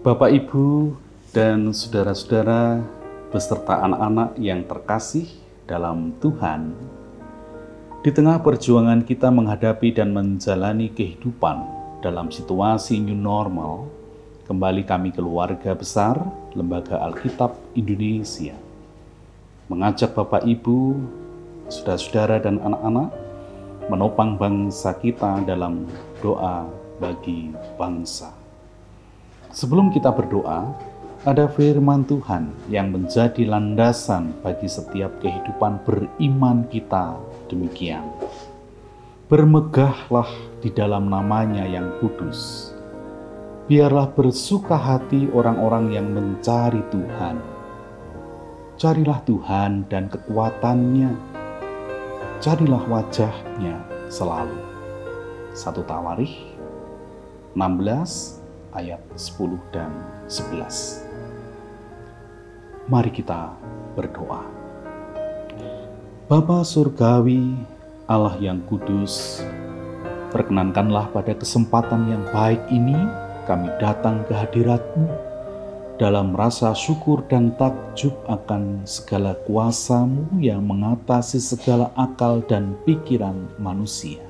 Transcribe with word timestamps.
Bapak, 0.00 0.32
Ibu, 0.32 0.96
dan 1.36 1.76
saudara-saudara 1.76 2.80
beserta 3.28 3.84
anak-anak 3.84 4.32
yang 4.40 4.64
terkasih 4.64 5.28
dalam 5.68 6.16
Tuhan, 6.24 6.72
di 8.00 8.08
tengah 8.08 8.40
perjuangan 8.40 9.04
kita 9.04 9.28
menghadapi 9.28 9.92
dan 9.92 10.16
menjalani 10.16 10.88
kehidupan 10.88 11.68
dalam 12.00 12.32
situasi 12.32 12.96
new 12.96 13.12
normal, 13.12 13.92
kembali 14.48 14.88
kami 14.88 15.12
keluarga 15.12 15.76
besar 15.76 16.16
Lembaga 16.56 16.96
Alkitab 17.04 17.52
Indonesia 17.76 18.56
mengajak 19.68 20.16
Bapak 20.16 20.48
Ibu, 20.48 20.96
saudara-saudara 21.68 22.40
dan 22.40 22.56
anak-anak 22.56 23.12
menopang 23.92 24.40
bangsa 24.40 24.96
kita 24.96 25.44
dalam 25.44 25.84
doa 26.24 26.64
bagi 26.96 27.52
bangsa. 27.76 28.39
Sebelum 29.50 29.90
kita 29.90 30.14
berdoa, 30.14 30.70
ada 31.26 31.50
firman 31.50 32.06
Tuhan 32.06 32.54
yang 32.70 32.94
menjadi 32.94 33.42
landasan 33.50 34.30
bagi 34.46 34.70
setiap 34.70 35.10
kehidupan 35.18 35.82
beriman 35.82 36.62
kita 36.70 37.18
demikian. 37.50 38.06
Bermegahlah 39.26 40.30
di 40.62 40.70
dalam 40.70 41.10
namanya 41.10 41.66
yang 41.66 41.98
kudus. 41.98 42.70
Biarlah 43.66 44.14
bersuka 44.14 44.78
hati 44.78 45.26
orang-orang 45.34 45.98
yang 45.98 46.06
mencari 46.14 46.82
Tuhan. 46.94 47.36
Carilah 48.78 49.18
Tuhan 49.26 49.90
dan 49.90 50.06
kekuatannya. 50.14 51.10
Carilah 52.38 52.82
wajahnya 52.86 53.82
selalu. 54.06 54.56
Satu 55.58 55.82
Tawarikh 55.82 56.38
16 57.58 58.39
ayat 58.74 59.02
10 59.14 59.58
dan 59.74 59.90
11. 60.30 61.06
Mari 62.90 63.10
kita 63.14 63.54
berdoa. 63.94 64.42
Bapa 66.30 66.62
Surgawi, 66.62 67.58
Allah 68.06 68.38
yang 68.38 68.62
kudus, 68.70 69.42
perkenankanlah 70.30 71.10
pada 71.10 71.34
kesempatan 71.34 72.06
yang 72.06 72.22
baik 72.30 72.62
ini 72.70 72.98
kami 73.50 73.66
datang 73.82 74.22
ke 74.30 74.34
hadiratmu 74.34 75.10
dalam 75.98 76.32
rasa 76.32 76.72
syukur 76.72 77.26
dan 77.28 77.52
takjub 77.58 78.14
akan 78.24 78.86
segala 78.88 79.36
kuasamu 79.44 80.38
yang 80.38 80.64
mengatasi 80.64 81.42
segala 81.42 81.92
akal 81.98 82.40
dan 82.46 82.78
pikiran 82.88 83.50
manusia. 83.60 84.29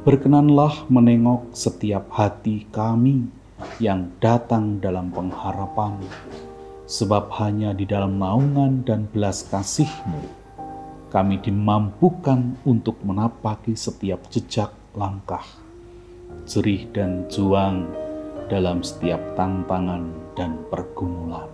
Berkenanlah 0.00 0.88
menengok 0.88 1.52
setiap 1.52 2.08
hati 2.16 2.64
kami 2.72 3.28
yang 3.76 4.08
datang 4.16 4.80
dalam 4.80 5.12
pengharapan, 5.12 6.00
sebab 6.88 7.28
hanya 7.36 7.76
di 7.76 7.84
dalam 7.84 8.16
naungan 8.16 8.80
dan 8.80 9.04
belas 9.12 9.44
kasihmu 9.52 10.24
kami 11.12 11.36
dimampukan 11.44 12.56
untuk 12.64 12.96
menapaki 13.04 13.76
setiap 13.76 14.24
jejak 14.32 14.72
langkah, 14.96 15.44
jerih 16.48 16.88
dan 16.96 17.28
juang 17.28 17.84
dalam 18.48 18.80
setiap 18.80 19.20
tantangan 19.36 20.08
dan 20.32 20.56
pergumulan. 20.72 21.44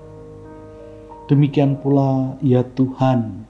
Demikian 1.27 1.83
pula, 1.83 2.39
ya 2.39 2.63
Tuhan, 2.63 3.43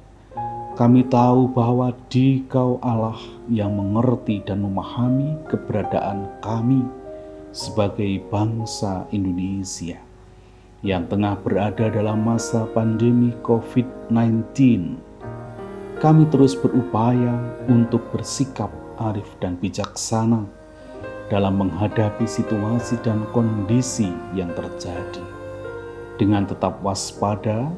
kami 0.76 1.08
tahu 1.08 1.48
bahwa 1.56 1.96
di 2.12 2.44
Kau 2.52 2.76
Allah 2.84 3.16
yang 3.48 3.72
mengerti 3.72 4.44
dan 4.44 4.60
memahami 4.60 5.40
keberadaan 5.48 6.28
kami 6.44 6.84
sebagai 7.48 8.20
bangsa 8.28 9.08
Indonesia 9.08 9.96
yang 10.84 11.08
tengah 11.08 11.40
berada 11.40 11.88
dalam 11.88 12.20
masa 12.20 12.68
pandemi 12.76 13.32
COVID-19 13.40 14.52
kami 15.96 16.28
terus 16.28 16.52
berupaya 16.52 17.40
untuk 17.72 18.04
bersikap 18.12 18.68
arif 19.00 19.32
dan 19.40 19.56
bijaksana 19.56 20.44
dalam 21.32 21.56
menghadapi 21.56 22.28
situasi 22.28 23.00
dan 23.00 23.24
kondisi 23.32 24.12
yang 24.36 24.52
terjadi. 24.52 25.24
Dengan 26.20 26.44
tetap 26.44 26.84
waspada, 26.84 27.72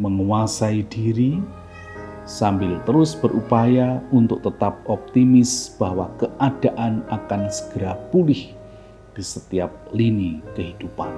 menguasai 0.00 0.88
diri, 0.88 1.36
sambil 2.30 2.78
terus 2.86 3.18
berupaya 3.18 3.98
untuk 4.14 4.46
tetap 4.46 4.78
optimis 4.86 5.74
bahwa 5.74 6.06
keadaan 6.14 7.02
akan 7.10 7.50
segera 7.50 7.98
pulih 8.14 8.54
di 9.18 9.22
setiap 9.26 9.74
lini 9.90 10.38
kehidupan. 10.54 11.10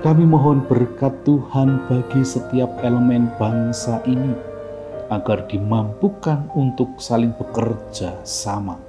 Kami 0.00 0.24
mohon 0.24 0.64
berkat 0.64 1.12
Tuhan 1.28 1.84
bagi 1.92 2.24
setiap 2.24 2.72
elemen 2.80 3.28
bangsa 3.36 4.00
ini 4.08 4.32
agar 5.12 5.44
dimampukan 5.44 6.48
untuk 6.56 6.96
saling 6.96 7.36
bekerja 7.36 8.16
sama 8.24 8.80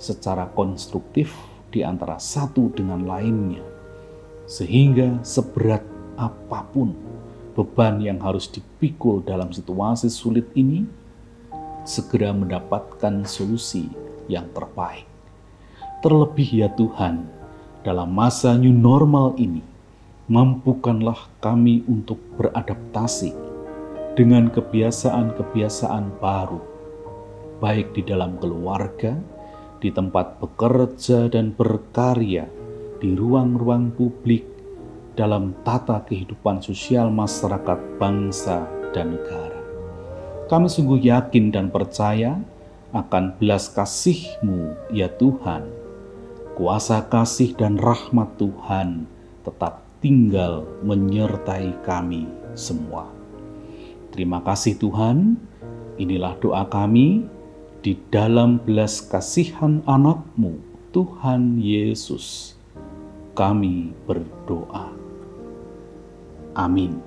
secara 0.00 0.48
konstruktif 0.56 1.36
di 1.68 1.84
antara 1.84 2.16
satu 2.16 2.72
dengan 2.72 3.04
lainnya, 3.04 3.60
sehingga 4.48 5.20
seberat 5.20 5.84
apa 6.16 6.64
pun 6.72 6.96
beban 7.52 8.02
yang 8.02 8.22
harus 8.22 8.48
dipikul 8.50 9.22
dalam 9.22 9.50
situasi 9.50 10.08
sulit 10.08 10.48
ini, 10.54 10.86
segera 11.84 12.30
mendapatkan 12.30 13.26
solusi 13.26 13.90
yang 14.30 14.46
terbaik. 14.54 15.08
Terlebih, 16.00 16.48
ya 16.64 16.68
Tuhan, 16.72 17.28
dalam 17.84 18.12
masa 18.12 18.56
new 18.56 18.72
normal 18.72 19.36
ini, 19.36 19.60
mampukanlah 20.30 21.28
kami 21.42 21.82
untuk 21.90 22.20
beradaptasi 22.38 23.32
dengan 24.14 24.50
kebiasaan-kebiasaan 24.50 26.18
baru, 26.18 26.60
baik 27.62 27.94
di 27.94 28.02
dalam 28.04 28.38
keluarga, 28.42 29.14
di 29.80 29.88
tempat 29.88 30.38
bekerja 30.38 31.30
dan 31.32 31.56
berkarya, 31.56 32.46
di 33.00 33.16
ruang-ruang 33.16 33.94
publik, 33.96 34.44
dalam 35.20 35.52
tata 35.60 36.00
kehidupan 36.08 36.64
sosial 36.64 37.12
masyarakat 37.12 38.00
bangsa 38.00 38.64
dan 38.96 39.20
negara. 39.20 39.60
Kami 40.48 40.64
sungguh 40.64 40.96
yakin 41.12 41.52
dan 41.52 41.68
percaya 41.68 42.40
akan 42.96 43.36
belas 43.36 43.68
kasih-Mu, 43.68 44.88
ya 44.96 45.12
Tuhan. 45.12 45.68
Kuasa 46.56 47.04
kasih 47.04 47.52
dan 47.52 47.76
rahmat 47.76 48.40
Tuhan 48.40 49.04
tetap 49.44 49.84
tinggal 50.00 50.64
menyertai 50.80 51.76
kami 51.84 52.24
semua. 52.56 53.12
Terima 54.16 54.40
kasih 54.40 54.80
Tuhan, 54.80 55.36
inilah 56.00 56.32
doa 56.40 56.64
kami 56.64 57.28
di 57.84 57.92
dalam 58.08 58.56
belas 58.56 59.04
kasihan 59.04 59.84
anakmu, 59.84 60.56
Tuhan 60.96 61.60
Yesus. 61.60 62.56
Kami 63.36 63.92
berdoa. 64.08 64.99
Amin. 66.56 67.02